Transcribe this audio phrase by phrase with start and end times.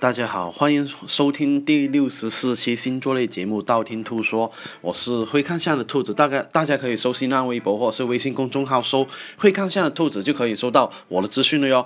[0.00, 4.48] 大家好，欢迎收听第六十四期星座类节目《道听途说》，
[4.80, 9.06] 我是会看相的兔子，大概大家可以搜新浪微博或是微信公众号搜
[9.36, 11.84] “会看相的兔子”就可以收到我的资讯了哟。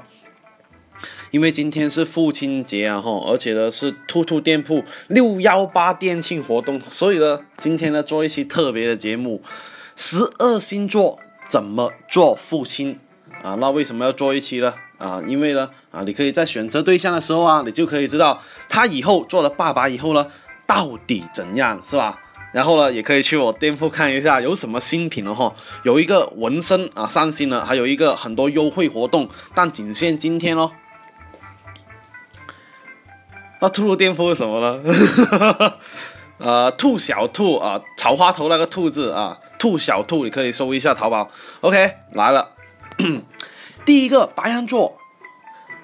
[1.32, 9.42] 因为今天是父亲节啊哈，而且呢是兔兔店铺六幺八店庆活动，所以呢今天呢做一期特别的节目，
[9.96, 11.18] 十二星座
[11.48, 12.96] 怎么做父亲
[13.42, 13.56] 啊？
[13.58, 14.72] 那为什么要做一期呢？
[14.98, 20.26] 啊，因为呢，啊，你可以在选择对象的时候啊，你就可以知道他以后做了爸爸以后呢，
[20.66, 22.18] 到底怎样，是吧？
[22.52, 25.52] 然后呢，也可以去我店铺看一下有什么新品了哈，
[25.84, 30.70] 有一个纹身啊上新了，还有一个很多优惠活动，但仅限今天哦。
[33.60, 35.74] 那兔兔店铺是什么呢？
[36.38, 41.30] 呃，兔小兔啊，草花头那个兔字啊，兔小兔，你可以搜一下淘宝。
[41.60, 42.50] OK，来了。
[43.84, 44.96] 第一个白羊座，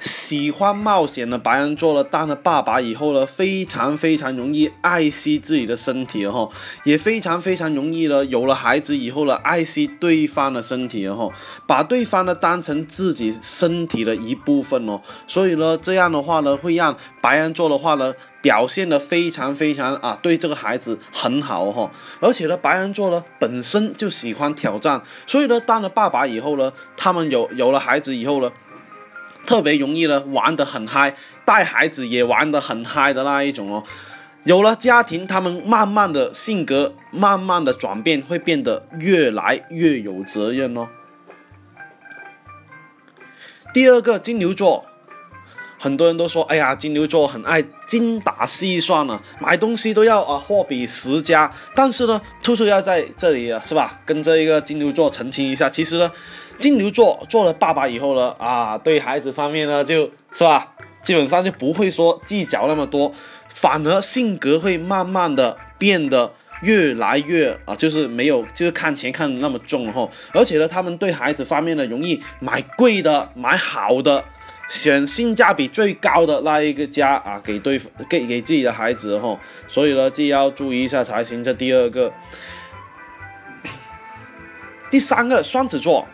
[0.00, 6.48] 喜欢冒险的白羊座呢，当了爸爸以后呢，非常非常容易爱惜自己的身体哈，
[6.84, 11.28] 也非常非常容易呢，有了孩子以后呢，爱惜对方的身体哈，
[11.66, 18.12] 把对方呢当成自己身体的一部分哦，所以呢，这样的话呢，会让白羊座的话呢。
[18.42, 28.50] 表现的非常非常啊，对这个孩子很好哈，而且呢，白羊座呢本身就喜欢挑战，所以呢，当了爸爸以后呢，他们有有了孩子以后呢，
[29.46, 33.84] 特别容易呢玩得很嗨，带孩子也玩得很嗨的那一种哦。
[34.44, 40.88] 有了家庭，他们慢慢的性格慢慢的转变，会变得越来越有责任哦。
[43.72, 44.86] 第二个金牛座。
[45.82, 51.50] 很多人都说，哎呀，金牛座很爱精打细算呢，买东西都要啊货比十家。
[51.74, 53.98] 但是呢，兔兔要在这里啊，是吧？
[54.04, 56.12] 跟这一个金牛座澄清一下，其实呢，
[56.60, 63.12] 金牛座做了爸爸以后呢，啊，对孩子方面呢，就是吧，基本上就不会说计较那么多，
[63.48, 66.32] 反而性格会慢慢的变得
[66.62, 70.08] 越来越啊，就是没有，就是看钱看的那么重哈。
[70.32, 74.22] 而且呢，他们对孩子方面呢，容易买贵的，买好的。
[74.72, 77.76] 选性价比最高的那一个家啊，给对
[78.08, 81.42] 给给自己的孩子哈，所以呢，就要注意一下才行。
[81.42, 82.12] 这第二个，
[84.88, 86.06] 第三个双子座，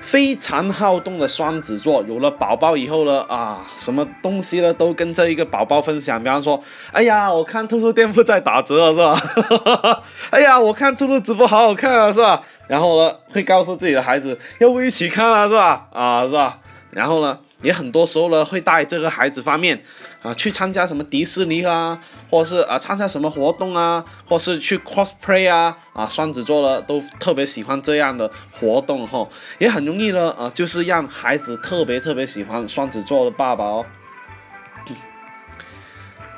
[0.00, 6.18] 非常好动的双子座，有了宝宝以后呢，啊，什么东西呢都跟这一个宝宝分享。
[6.18, 6.62] 比方说，
[6.92, 10.02] 哎呀，我看兔兔店铺在打折了，是吧？
[10.30, 12.42] 哎呀，我看兔兔直播好好看啊，是吧？
[12.66, 15.86] 然后呢，会告诉自己的孩子，要不一起看啊，是吧？
[15.92, 16.58] 啊，是吧？
[16.90, 17.38] 然后呢？
[17.62, 19.82] 也很多时候呢，会带这个孩子方面
[20.22, 22.00] 啊去参加什么迪士尼啊，
[22.30, 29.28] 或是啊参加什么活动啊，或是去 cosplay 啊啊，双子座的都特别喜欢这样的活动哈，
[29.58, 33.86] 也很容易呢啊，就是让孩子特别特别喜欢双子座的爸爸哦。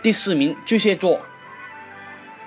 [0.02, 1.20] 第四名巨蟹座。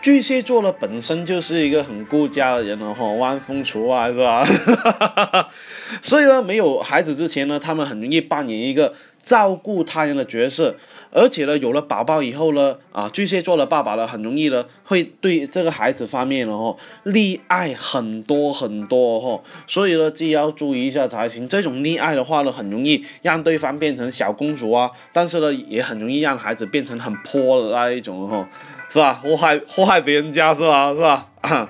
[0.02, 4.46] 巨蟹座呢，本身就是一个很顾家的人了哈，万风除外是吧？
[6.02, 10.76] 所以呢，没有孩子之前呢，他们很容易扮演一个照顾他人的角色，
[11.12, 16.76] 而且呢，有了宝宝以后呢，啊，巨蟹座的爸爸呢，很容易呢，会对这个孩子方面呢，哈，
[17.06, 21.48] 溺爱很多很多哈，所以呢，既要注意一下才行。
[21.48, 28.50] 这种溺爱的话呢，很容易让对方变成小公主啊，但是呢，也很容易让孩子变成很泼的那一种哈。
[28.92, 29.16] 是吧？
[29.16, 30.94] 祸害祸害别人家是吧？
[30.94, 31.28] 是吧？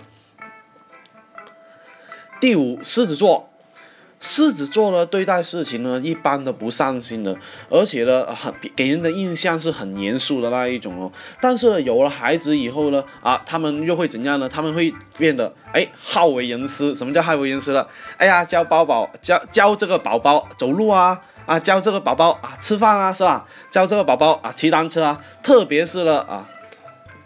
[2.40, 3.50] 第五，狮子座，
[4.26, 7.38] 狮子座呢，对待事情呢，一般都不上心的，
[7.70, 11.12] 而且呢，很给人的印象是很严肃的那一种哦。
[11.40, 14.50] 但是呢，有了孩子以后呢，啊，他们又会怎样呢？
[14.50, 16.96] 他们会变得哎，好为人师。
[16.96, 17.88] 什么叫好为人师了？
[18.18, 23.46] 哎呀，教宝宝教教这个宝宝走路啊，啊，教这个宝宝啊吃饭啊，是吧？
[23.70, 26.50] 教这个宝宝啊骑单车啊，特别是呢啊。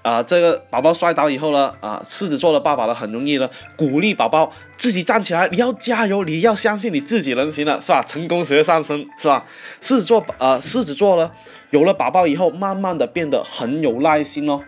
[0.10, 8.02] 啊，这个宝宝摔倒以后呢，啊，狮子座的爸爸呢，很容易呢鼓励宝宝自己站起来，你要加油，你要相信你自己能行的，是吧？
[8.02, 9.46] 成功学上升，是吧？
[9.80, 11.30] 狮子座，呃，狮子座呢，
[11.70, 14.60] 有了宝宝以后，慢慢的变得很有耐心哦。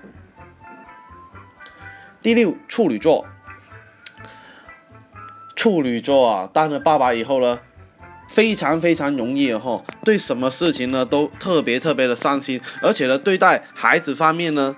[2.22, 3.26] 第六，处女座，
[5.56, 7.58] 处女座啊，当了爸爸以后呢，
[8.30, 14.76] 非常非常容易哈，对什么事情呢都特别特别的上心，而且呢，对待孩子方面呢。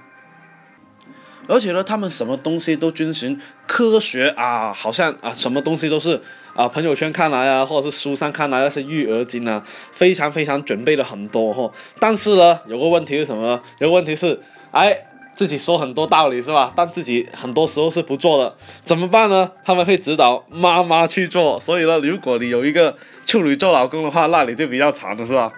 [1.47, 6.21] 而且呢，他们什么东西都遵循科学啊，好像啊，什么东西都是
[6.55, 11.71] 啊，朋友圈看来啊，或者是书上看来那些育儿经啊，非常非常准备了很多哈。
[11.99, 13.45] 但是呢，有个问题是什么？
[13.45, 13.61] 呢？
[13.79, 14.39] 有个问题是，
[14.71, 14.95] 哎，
[15.35, 16.71] 自己说很多道理是吧？
[16.75, 19.51] 但自己很多时候是不做的，怎么办呢？
[19.65, 21.59] 他们会指导妈妈去做。
[21.59, 22.95] 所以呢，如果你有一个
[23.25, 25.51] 处女座老公的话，那你就比较惨了是吧？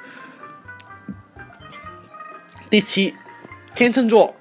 [2.68, 3.14] 第七，
[3.76, 4.36] 天秤座，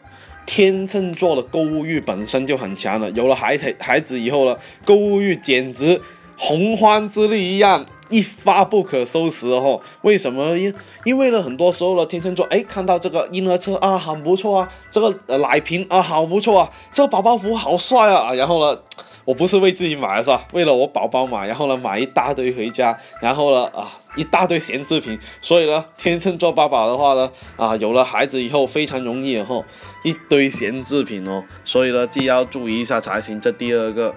[0.46, 6.00] 天秤座的购物欲本身就很强了，有了孩子孩子以后呢，购物欲简直
[6.37, 7.87] 洪荒之力一样。
[8.11, 9.81] 一发不可收拾哦！
[10.02, 10.56] 为什么？
[10.56, 10.73] 因
[11.05, 18.79] 因为呢，很多时候呢，天秤座哎，看到这个婴儿车啊，很不错啊，这个奶瓶啊，好不错啊，这个宝宝服好帅啊，然后呢，
[19.24, 20.46] 我不是为自己买的是吧？
[20.52, 29.64] 为了我宝宝买，然后呢，买一大堆回家，然后呢，啊，一大堆闲置品，所以呢，天秤座爸爸的话呢，啊，有了孩子以后非常容易哦，
[30.04, 33.40] 一堆闲置品哦，所以呢，既要注意一下才行。
[33.40, 34.14] 这第二个，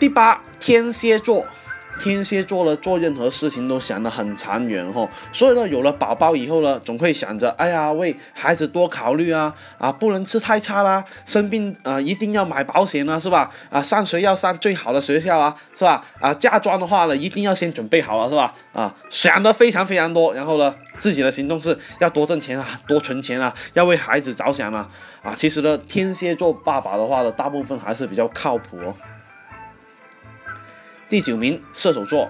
[0.00, 1.46] 第八，天蝎座。
[2.00, 13.50] 天蝎座呢，做任何事情都想得很长远哈，所以呢，有了宝宝以后呢，总会想着，哎呀，为孩子多考虑啊，啊，不能吃太差啦，生病啊，一定要买保险啊，是吧？
[13.70, 16.04] 啊，上学要上最好的学校啊，是吧？
[16.20, 18.54] 啊，嫁妆的话呢，一定要先准备好了，是吧？
[18.74, 24.90] 啊，想得非常非常多，然后呢，自己的行动是要多挣钱啊，多存钱啊，要为孩子着想啊，
[25.22, 28.92] 啊，其实呢，天蝎座爸爸的话呢，大部分还是比较靠谱哦。
[31.14, 32.28] 第九名，射手座。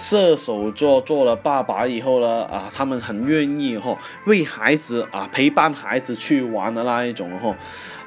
[0.00, 3.96] 射手座做了爸爸以后呢，啊，他们很愿意哈
[4.26, 7.54] 为孩子啊陪伴孩子去玩的那一种哈。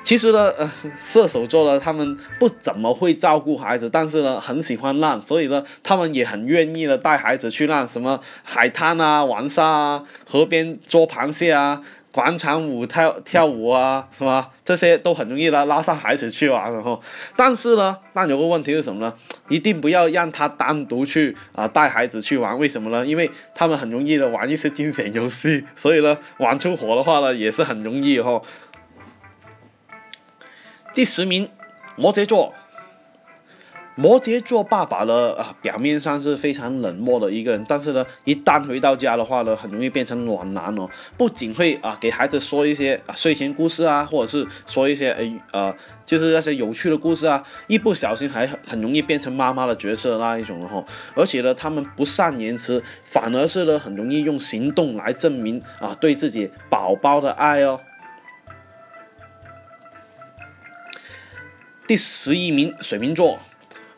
[0.04, 0.70] 其实呢，呃，
[1.02, 11.82] 射手座呢，他们不怎么会照顾孩子，但是呢，很喜欢浪，所以呢，他们也很愿意的带孩子去浪，什么海滩啊、玩沙啊、河边捉螃蟹啊。
[12.14, 14.52] 广场舞跳跳舞啊，是吧？
[14.64, 17.02] 这些都很容易的拉上孩子去玩，然后，
[17.36, 19.12] 但是呢，但有个问题是什么呢？
[19.50, 23.04] 一定不要让他单独去啊带孩子去玩，为什么呢？
[23.04, 28.44] 因为他们很容易的玩一些惊险游戏，所以呢，玩出火的话呢，也是很容易哈。
[30.94, 31.50] 第十名，
[31.96, 32.54] 摩羯座。
[33.96, 40.88] 摩羯座爸爸呢啊，表面上是非常冷漠的一个人，但是呢，一旦回到家的话呢，很容易变成暖男哦。
[41.16, 45.72] 不仅会啊给孩子说一些啊睡前故事啊，或者是说一些诶呃
[46.08, 50.84] 就是那些有趣的故事啊，一不小心还很容易变成妈妈的角色那一种的哈。
[51.16, 57.80] 而且呢，他们不善言辞，反而是呢很容易用行动来证明啊对自己宝宝的爱哦。
[61.86, 63.38] 第十一名，水瓶座。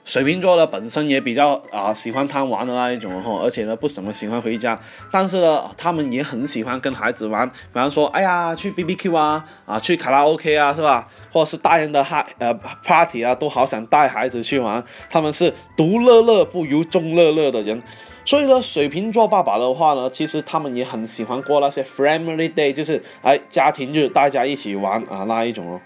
[0.06, 4.80] 水瓶座呢，本身也比较啊喜欢贪玩的那一种哈，而且呢不怎么喜欢回家，
[5.12, 12.54] 但是呢他们也很喜欢跟孩子玩，比方说哎呀去 B B Q 啊啊去卡拉 O K 啊是吧，或者是大人的嗨呃
[12.84, 17.82] party 啊都好想带孩子去玩，他们是独乐乐不如众乐乐的人，
[18.26, 25.82] 所以呢水瓶座爸爸的话呢，其实他们也很喜欢过那些 family day，就是哎家庭日大家一起玩啊那一种哦。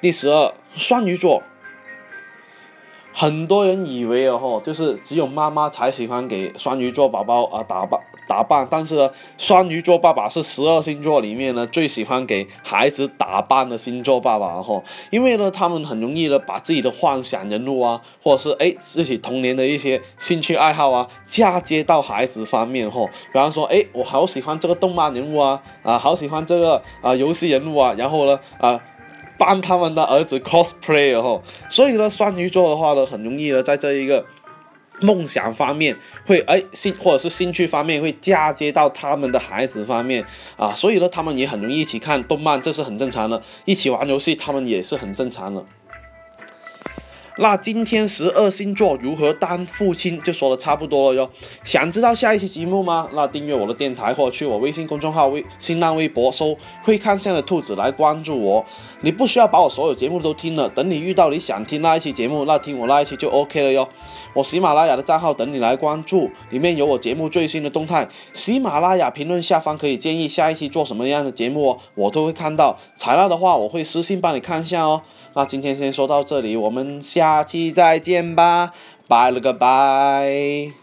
[0.00, 1.42] 第十二双鱼座。
[3.12, 14.80] 很多人以为哦，就是只有妈妈才喜欢给双鱼座宝宝啊打扮打扮，但是呢，双鱼座爸爸是十二星座里面呢最喜欢给孩子打扮的星座爸爸哈，
[15.10, 28.80] 因为呢，他们很容易呢把自己的幻想人物啊，或者是哎自己童年的一些兴趣爱好啊，嫁接到孩子方面哈，比方说哎，我好喜欢这个动漫人物啊，啊，好喜欢这个啊游戏人物啊，然后呢啊。
[29.40, 34.22] 帮他们的儿子 cosplay 哦，所以呢，双鱼座的话呢，很容易呢在这一个
[35.00, 35.96] 梦想方面
[36.26, 40.22] 会哎兴或者是兴趣方面会嫁接到他们的孩子方面。
[40.58, 45.64] 啊，所以呢，他们也很容易一起看动漫，这是很正常的；一起玩游戏，他们也是很正常的。
[47.38, 51.30] 那今天十二星座如何当父亲就说的差不多了哟。
[51.64, 53.08] 想知道下一期节目吗？
[53.14, 58.64] 那订阅我的电台或者去我微信公众号、微新浪微博搜“会看相的兔子”来关注我。
[59.02, 63.88] 你不需要把我所有节目都听了，等你遇到你想听那一期节目，那听我那一期就 OK 了哟。
[64.34, 68.08] 我喜马拉雅的账号等你来关注，里面有我节目最新的动态。
[68.34, 72.78] 喜马拉雅评论下方可以建议下一期做什么样的节目哦，我都会看到。
[72.96, 75.00] 材料的话，我会私信帮你看一下哦。
[75.34, 78.72] 那今天先说到这里，我们下期再见吧，
[79.06, 80.79] 拜了个拜。